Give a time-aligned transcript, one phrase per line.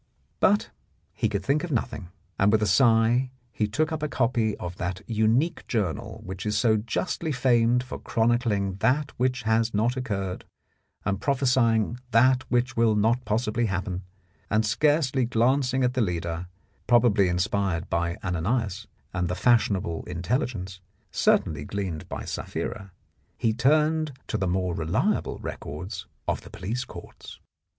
[0.39, 0.71] But
[1.13, 2.09] he could think of nothing,
[2.39, 6.57] and with a sigh he took up a copy of that unique journal which is
[6.57, 10.43] so justly famed for chronicling that which has not occurred
[11.05, 14.01] and prophesying that which will not possibly happen,
[14.49, 16.47] and scarcely glancing at the leader,
[16.87, 20.81] probably inspired by Ananias, and the fashionable intelligence,
[21.11, 22.91] certainly gleaned by Sapphira,
[23.37, 27.39] he turned to the more reliable records of the police courts.